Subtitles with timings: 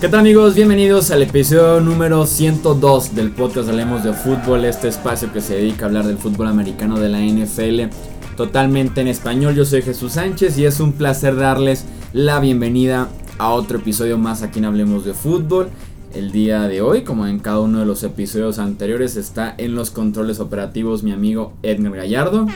[0.00, 0.54] ¿Qué tal amigos?
[0.54, 5.84] Bienvenidos al episodio número 102 del podcast Hablemos de Fútbol, este espacio que se dedica
[5.84, 7.92] a hablar del fútbol americano de la NFL
[8.36, 9.56] totalmente en español.
[9.56, 13.08] Yo soy Jesús Sánchez y es un placer darles la bienvenida
[13.38, 15.68] a otro episodio más aquí en Hablemos de Fútbol.
[16.14, 19.90] El día de hoy, como en cada uno de los episodios anteriores, está en los
[19.90, 22.46] controles operativos mi amigo Edgar Gallardo.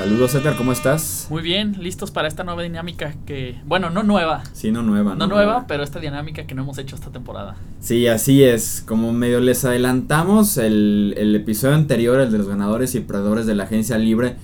[0.00, 1.26] Saludos Edgar, ¿cómo estás?
[1.28, 4.42] Muy bien, listos para esta nueva dinámica que, bueno, no nueva.
[4.54, 5.14] Sí, no nueva.
[5.14, 7.56] No, nueva, pero esta dinámica que no hemos hecho esta temporada.
[7.80, 8.82] Sí, así es.
[8.86, 13.54] Como medio les adelantamos, el, el episodio anterior, el de los ganadores y perdedores de
[13.54, 14.36] la agencia libre,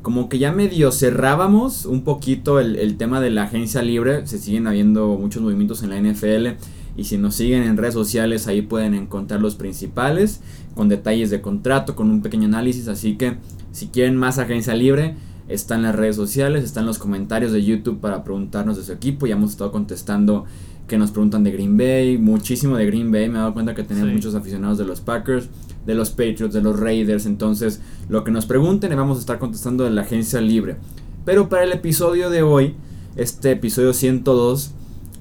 [0.00, 4.28] como que ya medio cerrábamos un poquito el, el tema de la agencia libre.
[4.28, 6.62] Se siguen habiendo muchos movimientos en la NFL.
[6.96, 10.40] Y si nos siguen en redes sociales, ahí pueden encontrar los principales,
[10.74, 12.88] con detalles de contrato, con un pequeño análisis.
[12.88, 13.36] Así que
[13.72, 15.14] si quieren más agencia libre,
[15.48, 18.92] está en las redes sociales, está en los comentarios de YouTube para preguntarnos de su
[18.92, 19.26] equipo.
[19.26, 20.44] Ya hemos estado contestando
[20.86, 23.28] que nos preguntan de Green Bay, muchísimo de Green Bay.
[23.28, 25.48] Me he dado cuenta que tenemos muchos aficionados de los Packers,
[25.86, 27.26] de los Patriots, de los Raiders.
[27.26, 30.76] Entonces, lo que nos pregunten, le vamos a estar contestando de la agencia libre.
[31.24, 32.74] Pero para el episodio de hoy,
[33.16, 34.72] este episodio 102,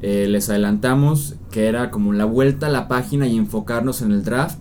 [0.01, 4.23] eh, les adelantamos que era como la vuelta a la página y enfocarnos en el
[4.23, 4.59] draft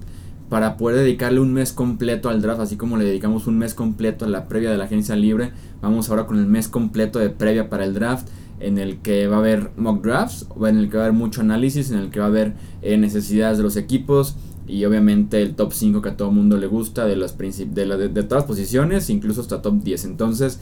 [0.48, 4.25] para poder dedicarle un mes completo al draft, así como le dedicamos un mes completo
[4.25, 7.69] a la previa de la agencia libre, vamos ahora con el mes completo de previa
[7.69, 8.28] para el draft,
[8.61, 11.42] en el que va a haber mock drafts, en el que va a haber mucho
[11.42, 15.55] análisis, en el que va a haber eh, necesidades de los equipos y obviamente el
[15.55, 18.44] top 5 que a todo mundo le gusta de, los de, de, de todas las
[18.44, 20.05] posiciones, incluso hasta top 10.
[20.05, 20.61] Entonces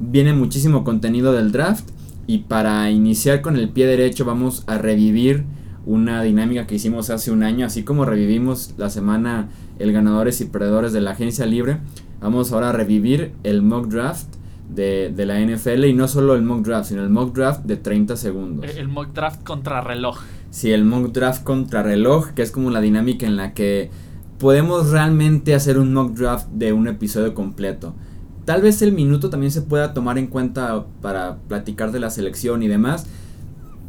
[0.00, 1.88] viene muchísimo contenido del draft
[2.26, 5.44] y para iniciar con el pie derecho vamos a revivir
[5.86, 10.46] una dinámica que hicimos hace un año, así como revivimos la semana el ganadores y
[10.46, 11.78] perdedores de la agencia libre,
[12.20, 14.28] vamos ahora a revivir el mock draft
[14.68, 18.16] de, la NFL y no solo el mock draft, sino el mock draft de 30
[18.16, 18.76] segundos.
[18.76, 20.20] El mock draft contra reloj.
[20.50, 23.90] Sí, el mock draft contra reloj, que es como la dinámica en la que
[24.38, 27.94] podemos realmente hacer un mock draft de un episodio completo.
[28.44, 32.62] Tal vez el minuto también se pueda tomar en cuenta para platicar de la selección
[32.62, 33.06] y demás,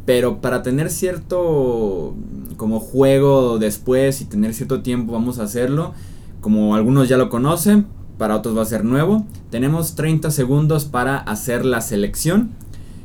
[0.05, 2.15] pero para tener cierto
[2.57, 5.93] como juego después y tener cierto tiempo vamos a hacerlo.
[6.39, 9.25] Como algunos ya lo conocen, para otros va a ser nuevo.
[9.49, 12.51] Tenemos 30 segundos para hacer la selección.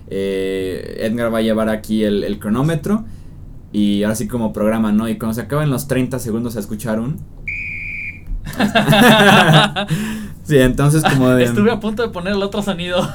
[0.08, 3.04] Eh, Edgar va a llevar aquí el, cronómetro.
[3.72, 5.08] Y ahora sí como programa, ¿no?
[5.08, 7.18] Y cuando se acaben los 30 segundos a escuchar un...
[10.50, 13.00] Sí, entonces como Estuve a punto de poner el otro sonido.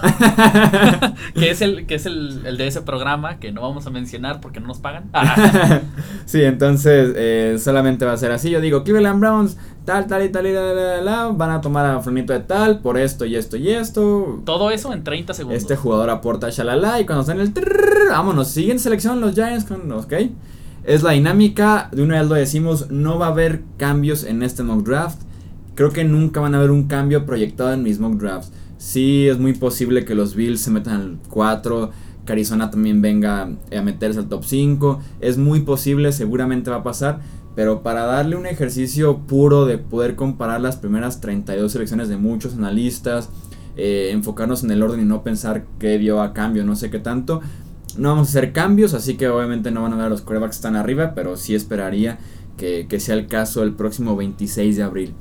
[1.34, 4.62] que es el, que es el, de ese programa que no vamos a mencionar porque
[4.62, 5.10] no nos pagan.
[6.26, 8.52] sí, entonces eh, solamente va a ser así.
[8.52, 12.32] Yo digo, Cleveland Browns, tal, tal y tal y tal, van a tomar a Frenito
[12.32, 14.42] de tal por esto y esto y esto.
[14.46, 15.62] Todo eso en 30 segundos.
[15.62, 19.92] Este jugador aporta shalala y cuando están en el vámonos, siguen selección los Giants con,
[19.92, 20.14] ok.
[20.86, 24.64] Es la dinámica, de una vez lo decimos, no va a haber cambios en este
[24.64, 25.26] mock draft
[25.76, 28.52] creo que nunca van a haber un cambio proyectado en mis mock drafts.
[28.78, 31.92] Sí, es muy posible que los Bills se metan al 4,
[32.26, 35.00] que Arizona también venga a meterse al top 5.
[35.20, 37.20] Es muy posible, seguramente va a pasar.
[37.56, 42.54] Pero para darle un ejercicio puro de poder comparar las primeras 32 selecciones de muchos
[42.56, 43.30] analistas,
[43.78, 47.00] eh, enfocarnos en el orden y no pensar qué dio a cambio, no sé qué
[47.00, 47.42] tanto.
[47.98, 50.58] No vamos a hacer cambios, así que obviamente no van a ver a los corebacks
[50.58, 52.18] están arriba, pero sí esperaría
[52.58, 55.14] que, que sea el caso el próximo 26 de abril.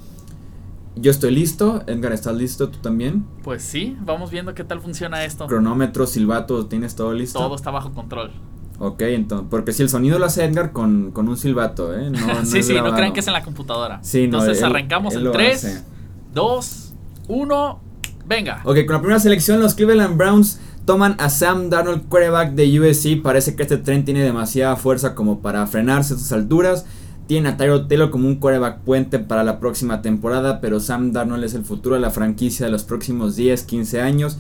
[0.97, 3.27] Yo estoy listo, Edgar, ¿estás listo tú también?
[3.43, 5.47] Pues sí, vamos viendo qué tal funciona esto.
[5.47, 7.41] Cronómetro, silbato, ¿tienes todo listo?
[7.41, 8.31] Todo está bajo control.
[8.79, 12.11] Ok, entonces, porque si el sonido lo hace Edgar con, un silbato, ¿eh?
[12.11, 13.99] No, sí, sí, no crean que es en la computadora.
[14.03, 15.85] Sí, entonces arrancamos en 3,
[16.33, 16.95] 2,
[17.27, 17.81] 1,
[18.27, 18.61] venga.
[18.65, 23.23] Ok, con la primera selección los Cleveland Browns toman a Sam Darnold, quarterback de USC.
[23.23, 26.85] Parece que este tren tiene demasiada fuerza como para frenarse a sus alturas.
[27.27, 31.45] Tiene a Tyro Taylor como un quarterback puente para la próxima temporada, pero Sam Darnold
[31.45, 34.39] es el futuro de la franquicia de los próximos 10, 15 años.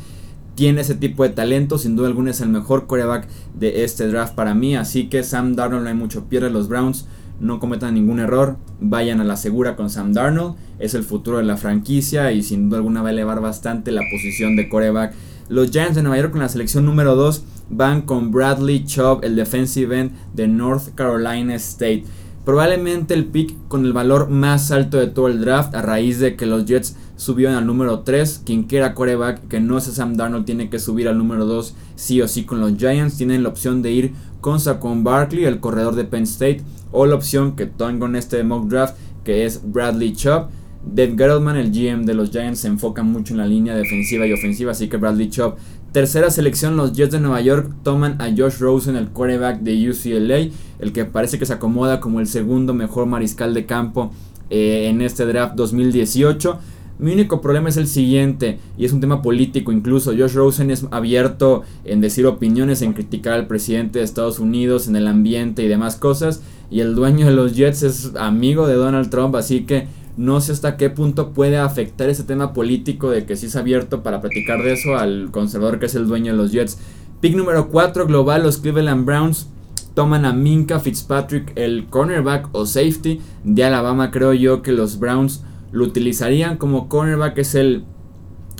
[0.55, 4.35] Tiene ese tipo de talento, sin duda alguna es el mejor quarterback de este draft
[4.35, 7.07] para mí, así que Sam Darnold no hay mucho pierde los Browns,
[7.41, 11.45] no cometan ningún error, vayan a la segura con Sam Darnold, es el futuro de
[11.45, 15.15] la franquicia y sin duda alguna va a elevar bastante la posición de quarterback.
[15.49, 19.37] Los Giants de Nueva York con la selección número 2 van con Bradley Chubb, el
[19.37, 22.05] defensive end de North Carolina State.
[22.47, 26.37] Probablemente el pick con el valor más alto de todo el draft a raíz de
[26.37, 28.43] que los Jets subieron al número 3.
[28.45, 32.23] Quien quiera coreback que no sea Sam Darnold tiene que subir al número 2 sí
[32.23, 33.17] o sí con los Giants.
[33.17, 36.63] Tienen la opción de ir con Saquon Barkley, el corredor de Penn State.
[36.91, 40.49] O la opción que tengo en este mock draft que es Bradley Chubb.
[40.87, 44.33] Dave Gettleman, el GM de los Giants, se enfoca mucho en la línea defensiva y
[44.33, 45.55] ofensiva, así que Bradley Chubb.
[45.93, 50.51] Tercera selección, los Jets de Nueva York toman a Josh Rosen, el quarterback de UCLA,
[50.81, 54.13] el que parece que se acomoda como el segundo mejor mariscal de campo
[54.51, 56.59] eh, en este draft 2018.
[56.99, 60.13] Mi único problema es el siguiente, y es un tema político incluso.
[60.17, 64.97] Josh Rosen es abierto en decir opiniones, en criticar al presidente de Estados Unidos, en
[64.97, 66.43] el ambiente y demás cosas.
[66.71, 70.53] Y el dueño de los Jets es amigo de Donald Trump, así que no sé
[70.53, 74.63] hasta qué punto puede afectar ese tema político de que sí es abierto para platicar
[74.63, 76.79] de eso al conservador que es el dueño de los Jets.
[77.21, 79.49] Pick número 4 global, los Cleveland Browns
[79.95, 84.11] toman a Minka Fitzpatrick, el cornerback o safety de Alabama.
[84.11, 87.85] Creo yo que los Browns lo utilizarían como cornerback, es el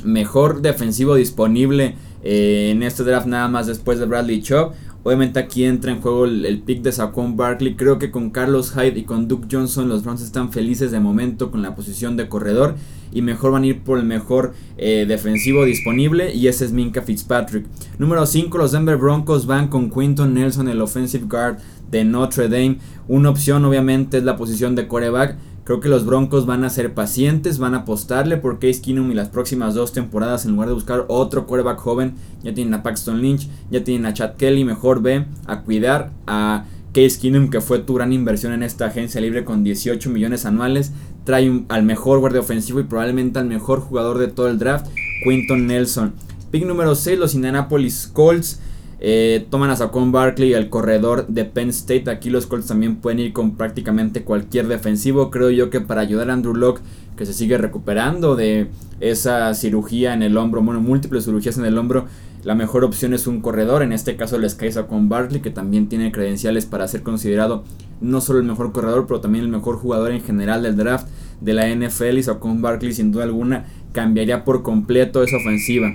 [0.05, 4.73] mejor defensivo disponible eh, en este draft nada más después de Bradley Chubb.
[5.05, 7.77] Obviamente aquí entra en juego el, pick de Saquon Barkley.
[7.77, 11.51] Creo que con Carlos Hyde y con Duke Johnson los Browns están felices de momento
[11.51, 12.75] con la posición de corredor.
[13.13, 16.35] Y mejor van a ir por el mejor eh, defensivo disponible.
[16.35, 17.67] Y ese es Minka Fitzpatrick.
[17.99, 18.57] Número 5.
[18.57, 21.59] Los Denver Broncos van con Quinton Nelson, el offensive guard
[21.91, 22.79] de Notre Dame.
[23.07, 25.37] Una opción obviamente es la posición de coreback.
[25.65, 29.15] Creo que los Broncos van a ser pacientes, van a apostarle por Case Keenum y
[29.15, 32.15] las próximas dos temporadas en lugar de buscar otro quarterback joven.
[32.43, 34.63] Ya tienen a Paxton Lynch, ya tienen a Chad Kelly.
[34.63, 39.23] Mejor ve a cuidar a Case Keenum, que fue tu gran inversión en esta agencia
[39.23, 40.93] libre con 18 millones anuales.
[41.25, 44.89] Trae al mejor guardia ofensivo y probablemente al mejor jugador de todo el draft,
[45.25, 46.13] Quinton Nelson.
[46.51, 48.61] Pick número 6, los Indianapolis Colts.
[49.07, 52.09] Eh, toman a Saquon Barkley, el corredor de Penn State.
[52.09, 55.31] Aquí los Colts también pueden ir con prácticamente cualquier defensivo.
[55.31, 56.81] Creo yo que para ayudar a Andrew Locke,
[57.15, 58.69] que se sigue recuperando de
[59.01, 62.07] esa cirugía en el hombro, bueno, múltiples cirugías en el hombro,
[62.45, 63.83] la mejor opción es un corredor.
[63.83, 67.63] En este caso les cae Saquon Barkley, que también tiene credenciales para ser considerado
[68.01, 71.09] no solo el mejor corredor, pero también el mejor jugador en general del draft
[71.43, 72.17] de la NFL.
[72.17, 75.95] Y Saquon Barkley, sin duda alguna, cambiaría por completo esa ofensiva.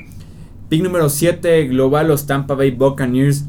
[0.69, 3.45] Pick número 7 global, los Tampa Bay Buccaneers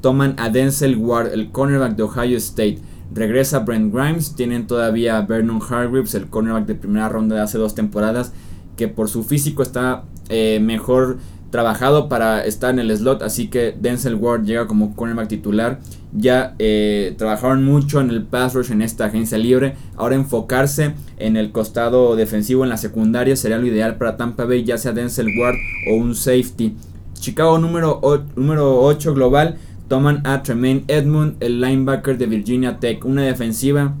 [0.00, 2.78] toman a Denzel Ward, el cornerback de Ohio State.
[3.12, 7.58] Regresa Brent Grimes, tienen todavía a Vernon Hargreaves, el cornerback de primera ronda de hace
[7.58, 8.32] dos temporadas,
[8.78, 11.18] que por su físico está eh, mejor
[11.50, 15.78] trabajado para estar en el slot, así que Denzel Ward llega como cornerback titular.
[16.14, 19.74] Ya eh, trabajaron mucho en el pass rush en esta agencia libre.
[19.96, 24.64] Ahora enfocarse en el costado defensivo en la secundaria sería lo ideal para Tampa Bay,
[24.64, 25.56] ya sea Denzel Ward
[25.90, 26.76] o un safety.
[27.14, 28.00] Chicago número,
[28.36, 29.56] número 8 global
[29.88, 33.94] toman a Tremaine Edmund, el linebacker de Virginia Tech, una defensiva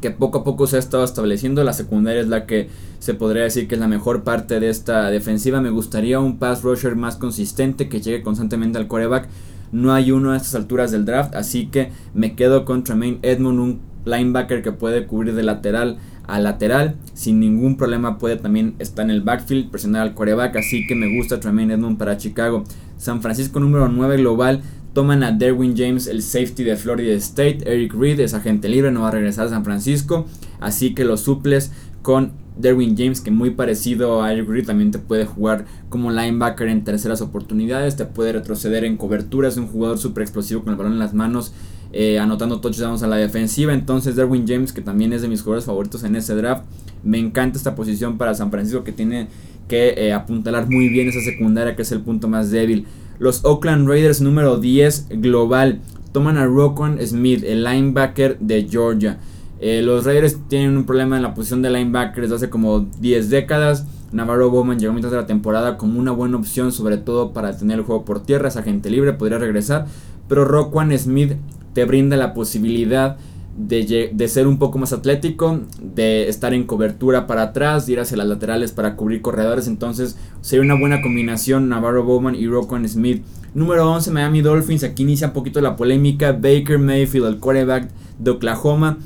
[0.00, 1.62] que poco a poco se ha estado estableciendo.
[1.64, 5.10] La secundaria es la que se podría decir que es la mejor parte de esta
[5.10, 5.60] defensiva.
[5.60, 9.28] Me gustaría un pass rusher más consistente que llegue constantemente al quarterback.
[9.72, 13.58] No hay uno a estas alturas del draft, así que me quedo con Tremaine Edmond,
[13.58, 19.04] un linebacker que puede cubrir de lateral a lateral sin ningún problema puede también estar
[19.04, 22.64] en el backfield presionar al quarterback así que me gusta Tremaine Edmond para Chicago
[22.96, 24.62] San Francisco número 9 global
[24.94, 27.64] Toman a Derwin James, el safety de Florida State.
[27.66, 30.26] Eric Reed es agente libre, no va a regresar a San Francisco.
[30.60, 31.72] Así que lo suples
[32.02, 36.68] con Derwin James, que muy parecido a Eric Reed, también te puede jugar como linebacker
[36.68, 37.96] en terceras oportunidades.
[37.96, 39.48] Te puede retroceder en cobertura.
[39.48, 41.52] Es un jugador súper explosivo con el balón en las manos.
[41.92, 43.72] Eh, anotando touchdowns a la defensiva.
[43.72, 46.64] Entonces, Derwin James, que también es de mis jugadores favoritos en ese draft.
[47.04, 49.28] Me encanta esta posición para San Francisco, que tiene
[49.68, 52.86] que eh, apuntalar muy bien esa secundaria, que es el punto más débil.
[53.18, 55.80] Los Oakland Raiders número 10 global
[56.12, 59.18] toman a Roquan Smith, el linebacker de Georgia.
[59.66, 63.30] Eh, los Raiders tienen un problema en la posición de linebacker desde hace como 10
[63.30, 63.86] décadas.
[64.12, 67.56] Navarro Bowman llegó a mitad de la temporada como una buena opción, sobre todo para
[67.56, 68.48] tener el juego por tierra.
[68.48, 69.86] Es agente libre, podría regresar.
[70.28, 71.32] Pero Roquan Smith
[71.72, 73.16] te brinda la posibilidad
[73.56, 78.18] de, ser un poco más atlético, de estar en cobertura para atrás, de ir hacia
[78.18, 79.66] las laterales para cubrir corredores.
[79.66, 83.24] Entonces sería una buena combinación Navarro Bowman y Roquan Smith.
[83.54, 84.84] Número 11, Miami Dolphins.
[84.84, 86.32] Aquí inicia un poquito la polémica.
[86.32, 88.98] Baker Mayfield, el quarterback de Oklahoma.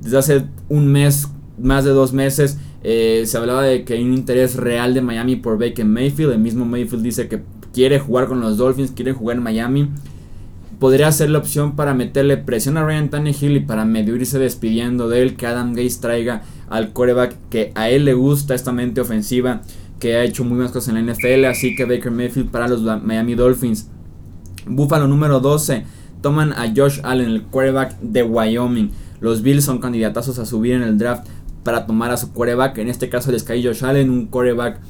[0.00, 1.28] Desde hace un mes,
[1.60, 5.36] más de dos meses, eh, se hablaba de que hay un interés real de Miami
[5.36, 6.32] por Baker Mayfield.
[6.32, 9.88] El mismo Mayfield dice que quiere jugar con los Dolphins, quiere jugar en Miami
[10.78, 15.08] podría ser la opción para meterle presión a Ryan Tannehill y para medio irse despidiendo
[15.08, 19.00] de él, que Adam Gates traiga al coreback que a él le gusta esta mente
[19.00, 19.62] ofensiva,
[19.98, 22.82] que ha hecho muy buenas cosas en la NFL, así que Baker Mayfield para los
[22.82, 23.88] Miami Dolphins.
[24.66, 25.84] Buffalo número 12,
[26.20, 28.90] toman a Josh Allen, el quarterback de Wyoming.
[29.20, 31.26] Los Bills son candidatazos a subir en el draft
[31.64, 32.78] para tomar a su quarterback.
[32.78, 34.80] En este caso les cae Josh Allen, un quarterback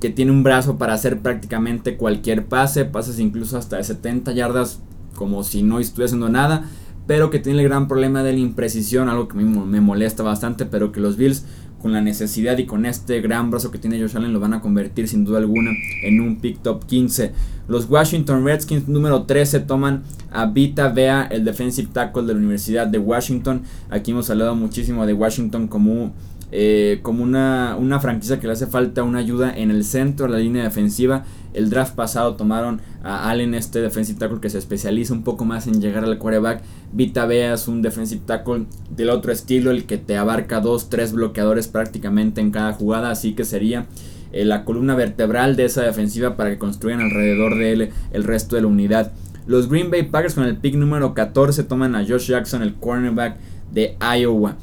[0.00, 4.80] que tiene un brazo para hacer prácticamente cualquier pase, pases incluso hasta de 70 yardas
[5.14, 6.68] como si no estuviera haciendo nada,
[7.06, 10.92] pero que tiene el gran problema de la imprecisión, algo que me molesta bastante, pero
[10.92, 11.44] que los Bills
[11.80, 14.60] con la necesidad y con este gran brazo que tiene Josh Allen lo van a
[14.60, 15.70] convertir sin duda alguna
[16.02, 17.32] en un pick top 15.
[17.68, 22.86] Los Washington Redskins número 13 toman a Vita Vea, el defensive tackle de la Universidad
[22.86, 23.62] de Washington.
[23.90, 26.12] Aquí hemos hablado muchísimo de Washington como
[26.52, 30.38] eh, como una, una, franquicia que le hace falta una ayuda en el centro, la
[30.38, 31.24] línea defensiva.
[31.54, 35.66] El draft pasado tomaron a Allen, este defensive tackle que se especializa un poco más
[35.66, 36.62] en llegar al quarterback.
[36.92, 41.12] Vita Bea es un defensive tackle del otro estilo, el que te abarca dos, tres
[41.12, 43.86] bloqueadores prácticamente en cada jugada, así que sería
[44.32, 48.56] eh, la columna vertebral de esa defensiva para que construyan alrededor de él el resto
[48.56, 49.12] de la unidad.
[49.46, 53.36] Los Green Bay Packers con el pick número 14 toman a Josh Jackson, el cornerback
[53.72, 54.56] de Iowa.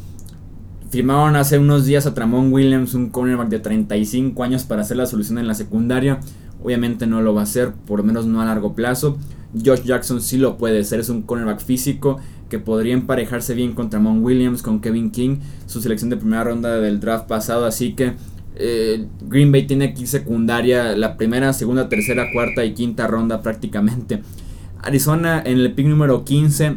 [0.93, 5.07] Firmaron hace unos días a Tramon Williams, un cornerback de 35 años, para hacer la
[5.07, 6.19] solución en la secundaria.
[6.63, 9.17] Obviamente no lo va a hacer, por lo menos no a largo plazo.
[9.55, 13.89] Josh Jackson sí lo puede ser, es un cornerback físico que podría emparejarse bien con
[13.89, 17.65] Tramon Williams, con Kevin King, su selección de primera ronda del draft pasado.
[17.65, 18.13] Así que
[18.55, 24.21] eh, Green Bay tiene aquí secundaria, la primera, segunda, tercera, cuarta y quinta ronda prácticamente.
[24.83, 26.75] Arizona en el pick número 15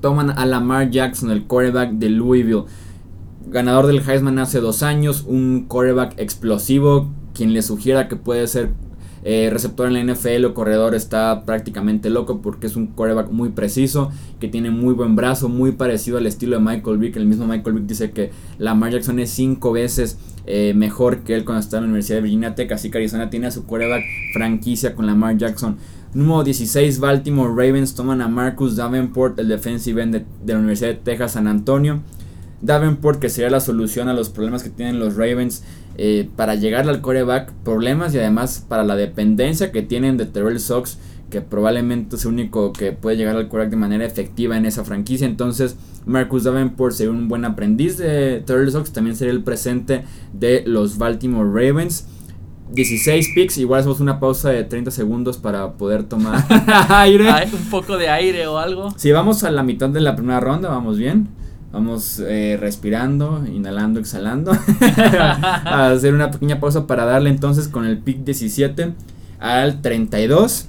[0.00, 2.64] toman a Lamar Jackson, el quarterback de Louisville
[3.46, 8.70] ganador del Heisman hace dos años, un quarterback explosivo, quien le sugiera que puede ser
[9.28, 13.48] eh, receptor en la NFL o corredor está prácticamente loco porque es un quarterback muy
[13.48, 17.16] preciso, que tiene muy buen brazo, muy parecido al estilo de Michael Vick.
[17.16, 21.44] El mismo Michael Vick dice que Lamar Jackson es cinco veces eh, mejor que él
[21.44, 24.04] cuando está en la Universidad de Virginia Tech, así que Arizona tiene a su quarterback
[24.32, 25.76] franquicia con Lamar Jackson.
[26.14, 30.94] Número 16, Baltimore Ravens toman a Marcus Davenport, el defensive end de la Universidad de
[30.94, 32.00] Texas San Antonio.
[32.62, 35.62] Davenport, que sería la solución a los problemas que tienen los Ravens
[35.98, 40.60] eh, para llegar al coreback, problemas y además para la dependencia que tienen de Terrell
[40.60, 40.98] Sox,
[41.30, 44.84] que probablemente es el único que puede llegar al coreback de manera efectiva en esa
[44.84, 45.26] franquicia.
[45.26, 50.62] Entonces, Marcus Davenport sería un buen aprendiz de Terrell Sox, también sería el presente de
[50.66, 52.06] los Baltimore Ravens.
[52.72, 56.44] 16 picks, igual hacemos una pausa de 30 segundos para poder tomar
[56.88, 57.30] aire.
[57.52, 58.92] Un poco de aire o algo.
[58.96, 61.28] Si vamos a la mitad de la primera ronda, vamos bien.
[61.76, 64.52] Vamos eh, respirando, inhalando, exhalando.
[64.96, 68.94] a hacer una pequeña pausa para darle entonces con el pick 17
[69.38, 70.68] al 32.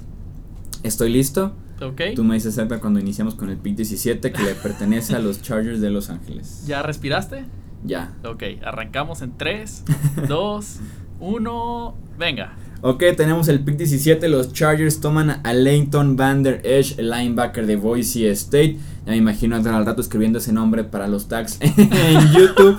[0.82, 1.54] Estoy listo.
[1.80, 2.14] Okay.
[2.14, 5.40] Tú me dices Zeta cuando iniciamos con el pick 17 que le pertenece a los
[5.40, 6.64] Chargers de Los Ángeles.
[6.66, 7.46] ¿Ya respiraste?
[7.86, 8.12] Ya.
[8.22, 9.84] Ok, arrancamos en 3,
[10.28, 10.76] 2,
[11.20, 12.52] 1, venga.
[12.82, 14.28] Ok, tenemos el pick 17.
[14.28, 18.76] Los Chargers toman a Leighton Vander Edge, el linebacker de Boise State.
[19.08, 22.76] Me imagino al rato escribiendo ese nombre para los tags en YouTube.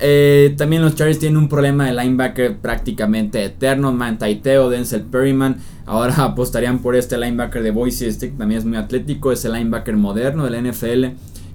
[0.00, 3.92] Eh, también los Chargers tienen un problema de linebacker prácticamente eterno.
[3.92, 5.56] Mantaiteo, Denzel Perryman.
[5.84, 8.34] Ahora apostarían por este linebacker de Boise State.
[8.38, 9.32] También es muy atlético.
[9.32, 11.06] Es el linebacker moderno de la NFL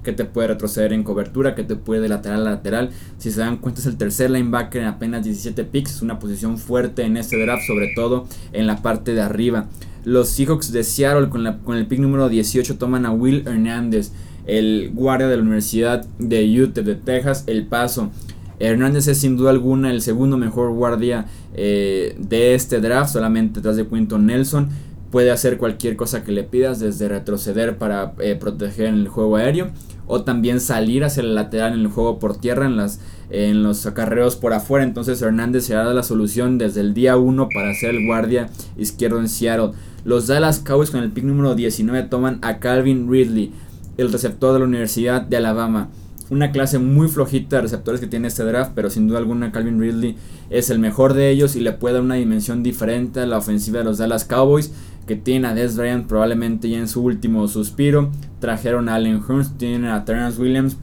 [0.04, 2.90] que te puede retroceder en cobertura, que te puede lateral a lateral.
[3.16, 6.58] Si se dan cuenta es el tercer linebacker en apenas 17 picks, es una posición
[6.58, 9.68] fuerte en este draft, sobre todo en la parte de arriba.
[10.04, 14.12] Los Seahawks de Seattle con, la, con el pick número 18 toman a Will Hernández,
[14.46, 18.10] el guardia de la Universidad de Utah de Texas, El Paso.
[18.58, 23.76] Hernández es sin duda alguna el segundo mejor guardia eh, de este draft, solamente detrás
[23.76, 24.68] de Quinton Nelson
[25.12, 29.36] puede hacer cualquier cosa que le pidas, desde retroceder para eh, proteger en el juego
[29.36, 29.70] aéreo
[30.06, 33.00] o también salir hacia el lateral en el juego por tierra, en, las,
[33.32, 34.84] en los acarreos por afuera.
[34.84, 39.28] Entonces Hernández será la solución desde el día 1 para ser el guardia izquierdo en
[39.28, 39.72] Seattle.
[40.04, 43.52] Los Dallas Cowboys con el pick número 19 toman a Calvin Ridley,
[43.96, 45.88] el receptor de la Universidad de Alabama.
[46.30, 49.80] Una clase muy flojita de receptores que tiene este draft, pero sin duda alguna Calvin
[49.80, 50.16] Ridley
[50.50, 53.78] es el mejor de ellos y le puede dar una dimensión diferente a la ofensiva
[53.78, 54.72] de los Dallas Cowboys
[55.06, 58.10] que tiene a Des Bryant probablemente ya en su último suspiro.
[58.40, 60.76] Trajeron a Allen Hurst, tienen a Terrence Williams.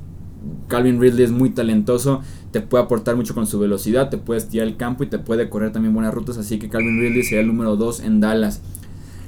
[0.67, 4.67] Calvin Ridley es muy talentoso, te puede aportar mucho con su velocidad, te puede estirar
[4.67, 7.47] el campo y te puede correr también buenas rutas, así que Calvin Ridley sería el
[7.47, 8.61] número 2 en Dallas.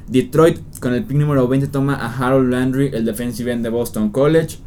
[0.08, 4.10] Detroit con el pick número 20 toma a Harold Landry, el defensive end de Boston
[4.10, 4.58] College.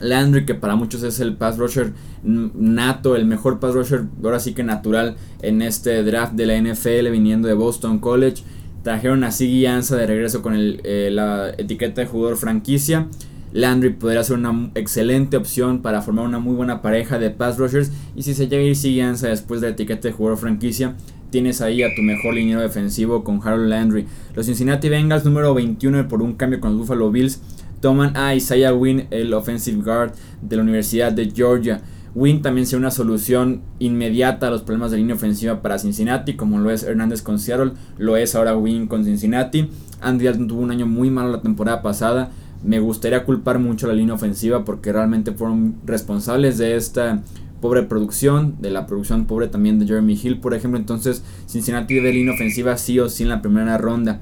[0.00, 1.92] Landry, que para muchos es el pass rusher
[2.22, 7.10] nato, el mejor pass rusher, ahora sí que natural en este draft de la NFL,
[7.10, 8.42] viniendo de Boston College.
[8.82, 13.08] Trajeron a Siggy Ansa de regreso con eh, la etiqueta de jugador franquicia.
[13.52, 17.90] Landry podría ser una excelente opción para formar una muy buena pareja de pass rushers.
[18.14, 20.94] Y si se llega a ir Siggy Ansa después de la etiqueta de jugador franquicia,
[21.30, 24.06] tienes ahí a tu mejor liniero defensivo con Harold Landry.
[24.34, 27.40] Los Cincinnati Bengals, número 21 por un cambio con los Buffalo Bills,
[27.80, 30.12] toman a Isaiah Wynn, el offensive guard
[30.42, 31.80] de la Universidad de Georgia.
[32.14, 36.58] Win también sea una solución inmediata a los problemas de línea ofensiva para Cincinnati, como
[36.58, 39.68] lo es Hernández con Seattle, lo es ahora Win con Cincinnati.
[40.00, 42.30] Andy Dalton tuvo un año muy malo la temporada pasada.
[42.64, 47.22] Me gustaría culpar mucho a la línea ofensiva porque realmente fueron responsables de esta
[47.60, 50.78] pobre producción, de la producción pobre también de Jeremy Hill, por ejemplo.
[50.78, 54.20] Entonces, Cincinnati debe línea ofensiva sí o sí en la primera ronda.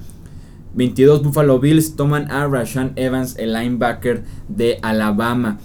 [0.75, 5.59] 22 Buffalo Bills toman a Rashan Evans, el linebacker de Alabama.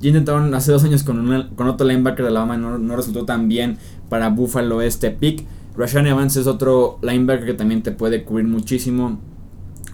[0.00, 3.48] Ya intentaron hace dos años con, con otro linebacker de Alabama, no, no resultó tan
[3.48, 3.78] bien
[4.08, 5.44] para Buffalo este pick.
[5.76, 9.18] Rashan Evans es otro linebacker que también te puede cubrir muchísimo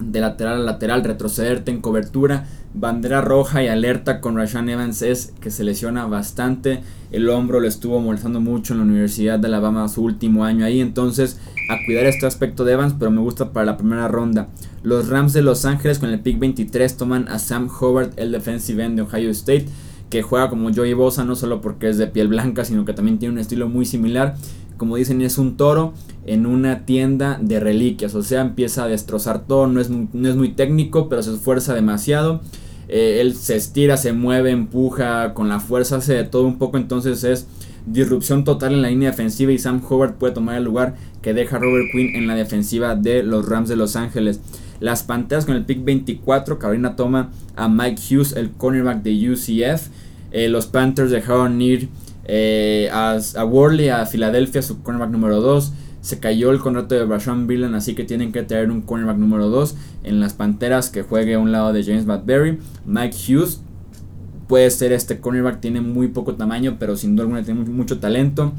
[0.01, 2.45] de lateral a lateral, retrocederte en cobertura.
[2.73, 6.81] Bandera roja y alerta con Rashan Evans es que se lesiona bastante.
[7.11, 10.79] El hombro lo estuvo molestando mucho en la Universidad de Alabama su último año ahí.
[10.79, 11.39] Entonces,
[11.69, 14.47] a cuidar este aspecto de Evans, pero me gusta para la primera ronda.
[14.83, 18.83] Los Rams de Los Ángeles con el pick 23 toman a Sam Howard, el defensive
[18.83, 19.67] end de Ohio State
[20.11, 23.17] que juega como Joey Bosa, no solo porque es de piel blanca, sino que también
[23.17, 24.35] tiene un estilo muy similar
[24.81, 25.93] como dicen, es un toro
[26.25, 28.15] en una tienda de reliquias.
[28.15, 29.67] O sea, empieza a destrozar todo.
[29.67, 32.41] No es muy, no es muy técnico, pero se esfuerza demasiado.
[32.87, 36.77] Eh, él se estira, se mueve, empuja con la fuerza, hace de todo un poco.
[36.77, 37.45] Entonces es
[37.85, 41.59] disrupción total en la línea defensiva y Sam Howard puede tomar el lugar que deja
[41.59, 44.39] Robert Quinn en la defensiva de los Rams de Los Ángeles.
[44.79, 49.89] Las Panteras con el pick 24, Carolina toma a Mike Hughes, el cornerback de UCF.
[50.31, 51.89] Eh, los Panthers dejaron ir
[52.33, 55.73] eh, a, a Worley, a Filadelfia, su cornerback número 2.
[55.99, 59.49] Se cayó el contrato de Brashon Brillan, así que tienen que traer un cornerback número
[59.49, 62.57] 2 en las Panteras que juegue a un lado de James Badberry.
[62.85, 63.59] Mike Hughes
[64.47, 68.53] puede ser este cornerback, tiene muy poco tamaño, pero sin duda alguna tiene mucho talento.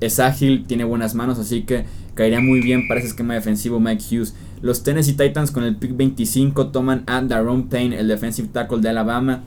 [0.00, 1.84] Es ágil, tiene buenas manos, así que
[2.14, 4.34] caería muy bien para ese esquema defensivo Mike Hughes.
[4.62, 8.88] Los Tennessee Titans con el pick 25 toman a Daron Payne, el defensive tackle de
[8.88, 9.42] Alabama.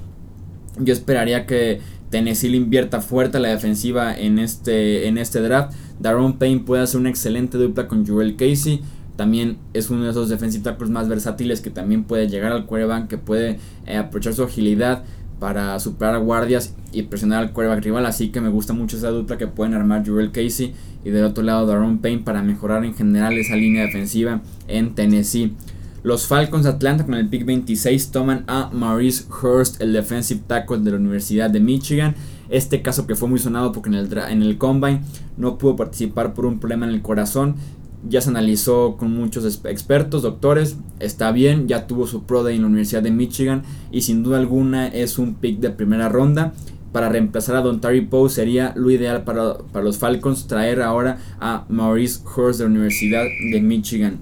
[0.78, 1.82] Yo esperaría que
[2.14, 5.74] Tennessee le invierta fuerte a la defensiva en este, en este draft.
[6.00, 8.82] Daron Payne puede hacer una excelente dupla con Joel Casey.
[9.16, 13.18] También es uno de esos defensive más versátiles que también puede llegar al quarterback, que
[13.18, 15.04] puede eh, aprovechar su agilidad
[15.40, 18.06] para superar guardias y presionar al quarterback rival.
[18.06, 21.44] Así que me gusta mucho esa dupla que pueden armar Joel Casey y del otro
[21.44, 25.54] lado Daron Payne para mejorar en general esa línea defensiva en Tennessee.
[26.04, 30.80] Los Falcons de Atlanta con el pick 26 toman a Maurice Hurst, el defensive tackle
[30.80, 32.14] de la Universidad de Michigan.
[32.50, 35.02] Este caso que fue muy sonado porque en el, en el combine
[35.38, 37.56] no pudo participar por un problema en el corazón.
[38.10, 40.76] Ya se analizó con muchos expertos, doctores.
[41.00, 44.40] Está bien, ya tuvo su Pro Day en la Universidad de Michigan y sin duda
[44.40, 46.54] alguna es un pick de primera ronda.
[46.92, 51.18] Para reemplazar a Don Terry Poe sería lo ideal para, para los Falcons traer ahora
[51.40, 54.20] a Maurice Hurst de la Universidad de Michigan.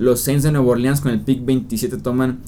[0.00, 2.38] Los Saints de Nueva Orleans con el pick 27 toman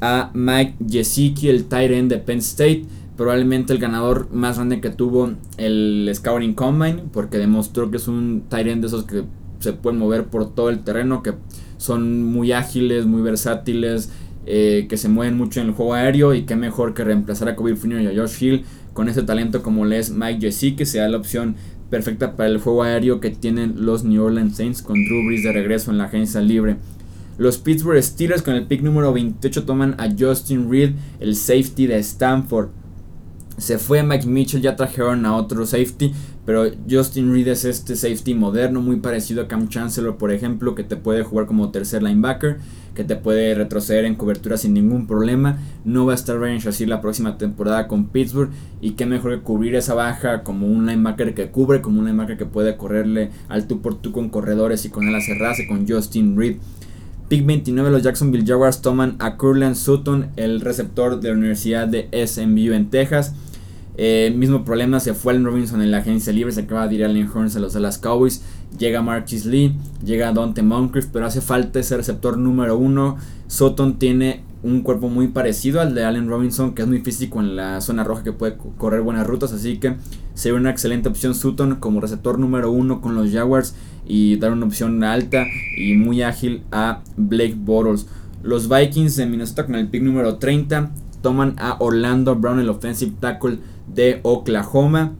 [0.00, 2.86] a Mike Gesicki, el tight de Penn State.
[3.16, 8.46] Probablemente el ganador más grande que tuvo el Scouting Combine, porque demostró que es un
[8.48, 9.22] tight de esos que
[9.60, 11.34] se pueden mover por todo el terreno, que
[11.76, 14.10] son muy ágiles, muy versátiles,
[14.46, 17.54] eh, que se mueven mucho en el juego aéreo y que mejor que reemplazar a
[17.54, 21.08] Kobe Finner y a Josh Hill con ese talento como le es Mike Gesicki, sea
[21.08, 21.54] la opción
[21.92, 25.52] perfecta para el juego aéreo que tienen los New Orleans Saints con Drew Brees de
[25.52, 26.76] regreso en la agencia libre.
[27.36, 31.98] Los Pittsburgh Steelers con el pick número 28 toman a Justin Reed, el safety de
[31.98, 32.70] Stanford.
[33.58, 36.12] Se fue Mike Mitchell, ya trajeron a otro safety,
[36.46, 40.84] pero Justin Reed es este safety moderno, muy parecido a Cam Chancellor, por ejemplo, que
[40.84, 42.58] te puede jugar como tercer linebacker
[42.94, 45.58] que te puede retroceder en cobertura sin ningún problema.
[45.84, 48.50] No va a estar Ryan Shazier la próxima temporada con Pittsburgh.
[48.80, 52.36] Y qué mejor que cubrir esa baja como un linebacker que cubre, como un linebacker
[52.36, 56.36] que puede correrle al tú por tú con corredores y con él cerrarse con Justin
[56.36, 56.56] Reed.
[57.32, 62.06] Pick 29 los Jacksonville Jaguars toman a Curland Sutton, el receptor de la Universidad de
[62.26, 63.32] SMU en Texas.
[63.96, 67.04] Eh, mismo problema, se fue Allen Robinson en la agencia libre, se acaba de ir
[67.06, 68.42] Allen Horns a los Dallas Cowboys.
[68.78, 73.16] Llega Marquis Lee, llega Dante Moncrief, pero hace falta ese receptor número uno.
[73.46, 77.56] Sutton tiene un cuerpo muy parecido al de Allen Robinson, que es muy físico en
[77.56, 79.96] la zona roja, que puede correr buenas rutas, así que
[80.34, 83.74] sería una excelente opción Sutton como receptor número uno con los Jaguars
[84.06, 85.44] y dar una opción alta
[85.76, 88.06] y muy ágil a Blake Bortles.
[88.42, 90.90] Los Vikings de Minnesota con el pick número 30
[91.22, 93.58] toman a Orlando Brown, el offensive tackle
[93.92, 95.12] de Oklahoma.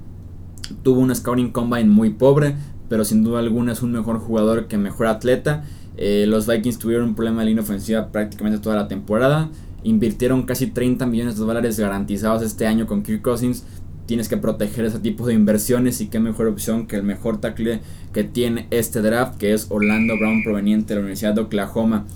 [0.83, 2.57] Tuvo un scouting combine muy pobre,
[2.88, 5.64] pero sin duda alguna es un mejor jugador que mejor atleta.
[5.96, 9.50] Eh, los Vikings tuvieron un problema de línea ofensiva prácticamente toda la temporada.
[9.85, 13.64] Invirtieron casi 30 millones de dólares garantizados este año con Kirk Cousins.
[14.07, 17.81] Tienes que proteger ese tipo de inversiones y qué mejor opción que el mejor tackle
[18.12, 22.07] que tiene este draft, que es Orlando Brown proveniente de la Universidad de Oklahoma.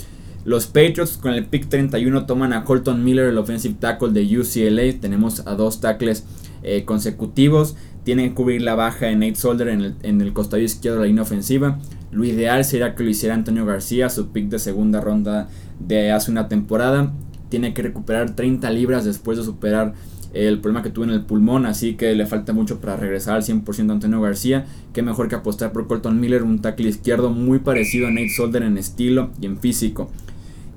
[0.45, 5.01] Los Patriots con el pick 31 toman a Colton Miller, el offensive tackle de UCLA.
[5.01, 6.25] Tenemos a dos tackles
[6.62, 7.77] eh, consecutivos.
[8.05, 11.05] Tienen que cubrir la baja de Nate Solder en el, en el costado izquierdo de
[11.05, 11.81] la línea ofensiva.
[12.11, 15.49] Lo ideal sería que lo hiciera Antonio García, su pick de segunda ronda
[15.81, 17.12] de hace una temporada.
[17.49, 19.95] Tiene que recuperar 30 libras después de superar
[20.33, 23.42] el problema que tuvo en el pulmón, así que le falta mucho para regresar al
[23.42, 24.66] 100% a Antonio García.
[24.92, 28.62] Qué mejor que apostar por Colton Miller, un tackle izquierdo muy parecido a Nate Solder
[28.62, 30.11] en estilo y en físico.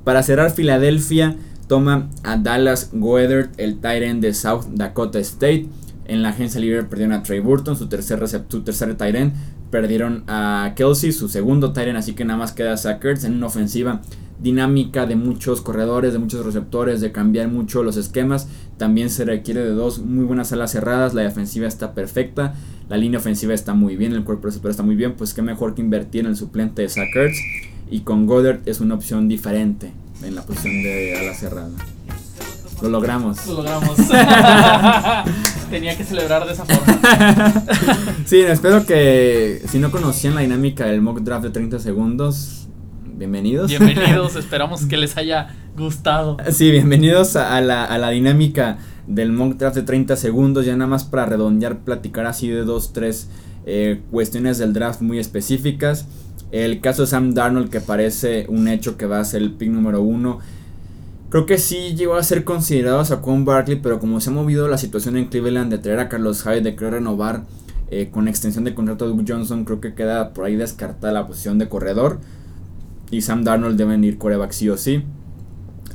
[0.04, 1.36] Para cerrar, Filadelfia
[1.68, 5.68] toma a Dallas Goedert, el tight end de South Dakota State.
[6.06, 9.34] En la agencia libre perdieron a Trey Burton, su tercer, su tercer tight end.
[9.72, 14.02] Perdieron a Kelsey, su segundo end, así que nada más queda Sackers en una ofensiva
[14.42, 18.48] dinámica de muchos corredores, de muchos receptores, de cambiar mucho los esquemas.
[18.78, 21.14] También se requiere de dos muy buenas alas cerradas.
[21.14, 22.56] La defensiva está perfecta.
[22.88, 24.14] La línea ofensiva está muy bien.
[24.14, 25.14] El cuerpo receptor está muy bien.
[25.14, 27.38] Pues qué mejor que invertir en el suplente de Sackers.
[27.92, 29.92] Y con Goddard es una opción diferente
[30.24, 31.70] en la posición de ala cerrada.
[32.82, 33.46] Lo logramos.
[33.48, 33.98] Lo logramos.
[35.70, 37.64] Tenía que celebrar de esa forma.
[38.26, 42.68] sí, espero que si no conocían la dinámica del mock draft de 30 segundos,
[43.06, 43.70] bienvenidos.
[43.70, 46.38] Bienvenidos, esperamos que les haya gustado.
[46.52, 50.90] Sí, bienvenidos a la, a la dinámica del mock draft de 30 segundos, ya nada
[50.90, 53.30] más para redondear, platicar así de dos, tres
[53.68, 56.08] eh, cuestiones del draft muy específicas.
[56.52, 59.70] El caso de Sam Darnold, que parece un hecho que va a ser el pick
[59.70, 60.40] número uno.
[61.30, 64.68] Creo que sí llegó a ser considerado a Quan Barkley, pero como se ha movido
[64.68, 67.44] la situación en Cleveland de traer a Carlos Hyde, de querer renovar
[67.92, 71.28] eh, con extensión de contrato de Doug Johnson, creo que queda por ahí descartada la
[71.28, 72.20] posición de corredor
[73.12, 75.04] y Sam Darnold deben ir coreback sí o sí.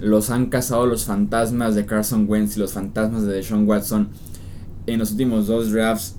[0.00, 4.08] Los han cazado los fantasmas de Carson Wentz y los fantasmas de Deshaun Watson
[4.86, 6.16] en los últimos dos drafts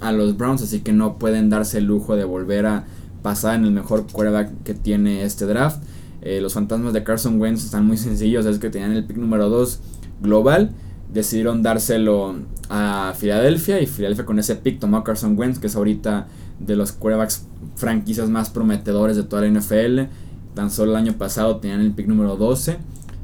[0.00, 2.84] a los Browns, así que no pueden darse el lujo de volver a
[3.22, 5.82] pasar en el mejor quarterback que tiene este draft.
[6.26, 9.48] Eh, los fantasmas de Carson Wentz están muy sencillos, es que tenían el pick número
[9.48, 9.80] 2
[10.22, 10.72] global,
[11.12, 12.34] decidieron dárselo
[12.68, 16.26] a Filadelfia y Filadelfia con ese pick tomó a Carson Wentz, que es ahorita
[16.58, 20.08] de los quarterbacks franquicias más prometedores de toda la NFL
[20.56, 22.78] Tan solo el año pasado tenían el pick número 12.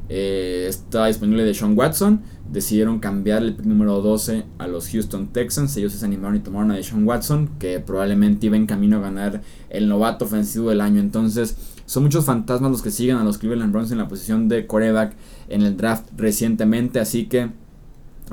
[0.07, 2.21] Eh, estaba disponible de Sean Watson.
[2.51, 5.75] Decidieron cambiar el pick número 12 a los Houston Texans.
[5.75, 9.41] Ellos se animaron y tomaron a Sean Watson, que probablemente iba en camino a ganar
[9.71, 10.99] el novato ofensivo del año.
[11.01, 11.57] Entonces,
[11.93, 15.13] son muchos fantasmas los que siguen a los Cleveland Browns en la posición de quarterback
[15.47, 16.99] en el draft recientemente.
[16.99, 17.49] Así que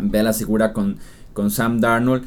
[0.01, 0.97] ve la segura con,
[1.33, 2.25] con Sam Darnold.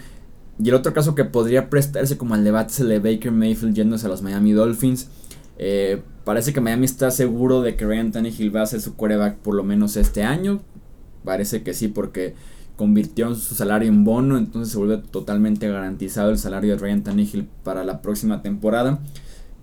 [0.63, 3.73] Y el otro caso que podría prestarse como al debate es el de Baker Mayfield
[3.73, 5.09] yéndose a los Miami Dolphins.
[5.57, 9.37] Eh, Parece que Miami está seguro de que Ryan Tannehill va a ser su quarterback
[9.37, 10.61] por lo menos este año.
[11.25, 12.35] Parece que sí, porque
[12.77, 17.47] convirtió su salario en bono, entonces se vuelve totalmente garantizado el salario de Ryan Tannehill
[17.63, 18.99] para la próxima temporada.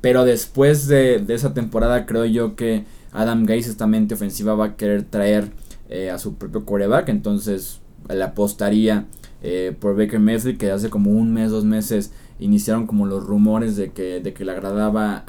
[0.01, 4.77] Pero después de, esa temporada creo yo que Adam Gaze, esta mente ofensiva, va a
[4.77, 5.51] querer traer
[5.89, 9.07] eh, a su propio quarterback, entonces le apostaría
[9.43, 13.77] eh, por Baker Mayfield, que hace como un mes, dos meses iniciaron como los rumores
[13.77, 15.25] de que, de que le agradaba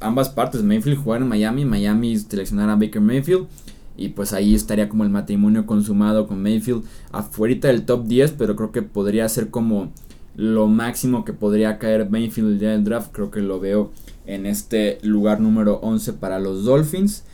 [0.00, 3.46] ambas partes, Mayfield jugar en Miami, Miami seleccionar a Baker Mayfield.
[3.96, 8.54] Y pues ahí estaría como el matrimonio consumado con Mayfield afuera del top 10, pero
[8.54, 9.90] creo que podría ser como
[10.38, 13.10] lo máximo que podría caer Mayfield el del draft.
[13.10, 13.90] Creo que lo veo
[14.24, 17.24] en este lugar número 11 para los Dolphins.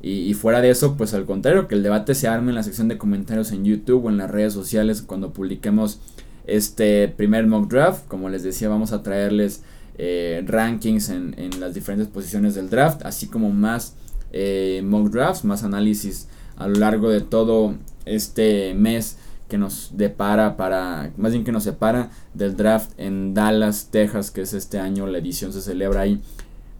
[0.00, 2.62] Y, y, fuera de eso, pues al contrario, que el debate se arme en la
[2.62, 6.00] sección de comentarios en YouTube o en las redes sociales cuando publiquemos
[6.46, 8.06] este primer mock draft.
[8.08, 9.62] Como les decía, vamos a traerles
[9.98, 13.94] eh, rankings en, las diferentes posiciones del draft, así como más
[14.32, 17.74] eh, mock drafts, más análisis a lo largo de todo
[18.06, 23.88] este mes que nos depara para, más bien que nos separa del draft en Dallas,
[23.90, 26.20] Texas, que es este año, la edición se celebra ahí.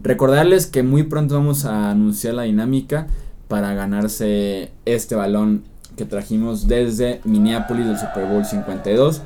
[0.01, 3.07] Recordarles que muy pronto vamos a anunciar la dinámica
[3.47, 5.63] para ganarse este balón
[5.95, 9.21] que trajimos desde Minneapolis del Super Bowl 52.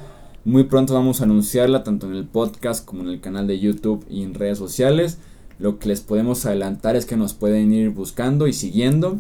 [0.45, 4.06] Muy pronto vamos a anunciarla tanto en el podcast como en el canal de YouTube
[4.10, 5.17] y en redes sociales.
[5.58, 9.17] Lo que les podemos adelantar es que nos pueden ir buscando y siguiendo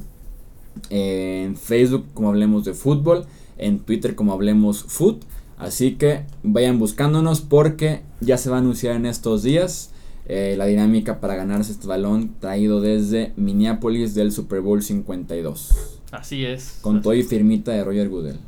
[0.89, 3.25] en Facebook como Hablemos de Fútbol,
[3.59, 5.23] en Twitter como Hablemos Foot.
[5.57, 9.91] Así que vayan buscándonos porque ya se va a anunciar en estos días
[10.25, 15.99] eh, la dinámica para ganarse este balón traído desde Minneapolis del Super Bowl 52.
[16.11, 16.77] Así es.
[16.81, 18.39] Con todo y firmita de Roger Goodell.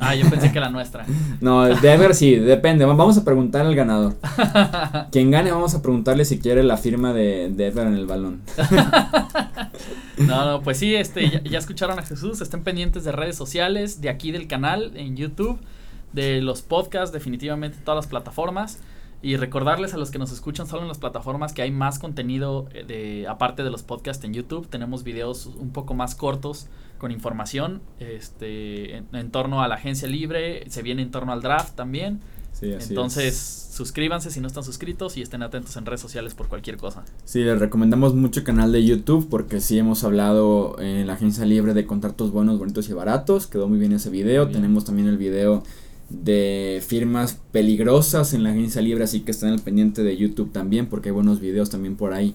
[0.00, 1.04] Ah, yo pensé que la nuestra.
[1.42, 2.86] no, ver sí, depende.
[2.86, 4.16] Vamos a preguntar al ganador.
[5.12, 8.40] Quien gane, vamos a preguntarle si quiere la firma de, de en el balón.
[10.18, 12.40] no, no, pues sí, este, ya, escucharon a Jesús.
[12.40, 15.58] Estén pendientes de redes sociales, de aquí del canal, en YouTube,
[16.14, 18.78] de los podcasts, definitivamente todas las plataformas.
[19.22, 22.68] Y recordarles a los que nos escuchan solo en las plataformas que hay más contenido
[22.72, 24.66] eh, de aparte de los podcasts en YouTube.
[24.68, 30.64] Tenemos videos un poco más cortos con información este, en, torno a la agencia libre.
[30.70, 32.20] Se viene en torno al draft también.
[32.52, 36.48] Sí, así Entonces, suscríbanse si no están suscritos y estén atentos en redes sociales por
[36.48, 37.04] cualquier cosa.
[37.24, 41.44] Sí, les recomendamos mucho el canal de YouTube porque sí hemos hablado en la agencia
[41.44, 43.46] libre de contratos buenos, bonitos y baratos.
[43.46, 44.48] Quedó muy bien ese video.
[44.48, 45.62] Tenemos también el video
[46.10, 50.86] de firmas peligrosas en la agencia libre, así que estén al pendiente de YouTube también
[50.86, 52.34] porque hay buenos videos también por ahí.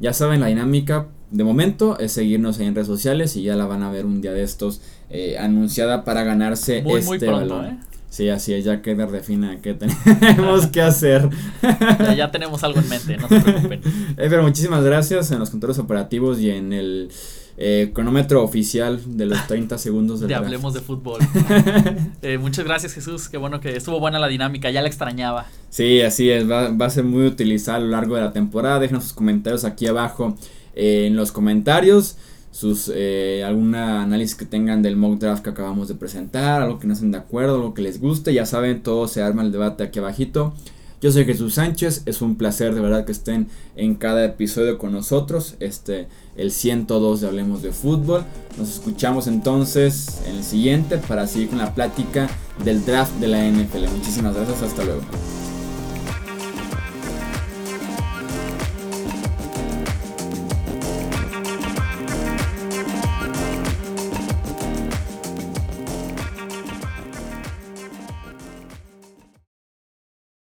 [0.00, 3.66] Ya saben, la dinámica de momento es seguirnos ahí en redes sociales y ya la
[3.66, 7.56] van a ver un día de estos eh, anunciada para ganarse Muy, este muy pronto,
[7.56, 7.66] balón.
[7.66, 7.78] ¿eh?
[8.08, 11.28] Sí, así es, ya queda defina qué tenemos que hacer.
[11.62, 13.80] Ya, ya tenemos algo en mente, no se preocupen.
[14.16, 17.10] Eh, pero muchísimas gracias en los controles operativos y en el
[17.58, 20.46] eh, cronómetro oficial de los 30 segundos del De draft.
[20.46, 21.20] hablemos de fútbol.
[22.22, 23.28] Eh, muchas gracias, Jesús.
[23.28, 25.46] Qué bueno que estuvo buena la dinámica, ya la extrañaba.
[25.70, 28.78] Sí, así es, va, va a ser muy utilizada a lo largo de la temporada.
[28.80, 30.34] Déjenos sus comentarios aquí abajo
[30.74, 32.16] eh, en los comentarios.
[32.50, 36.86] Sus eh, algún análisis que tengan del mock draft que acabamos de presentar, algo que
[36.86, 39.84] no estén de acuerdo, algo que les guste, ya saben, todo se arma el debate
[39.84, 40.54] aquí abajito.
[41.02, 44.92] Yo soy Jesús Sánchez, es un placer de verdad que estén en cada episodio con
[44.92, 48.24] nosotros, este el 102 de Hablemos de Fútbol.
[48.56, 52.28] Nos escuchamos entonces en el siguiente para seguir con la plática
[52.64, 53.88] del draft de la NFL.
[53.94, 55.02] Muchísimas gracias, hasta luego.